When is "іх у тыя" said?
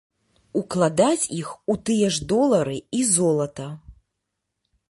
1.41-2.09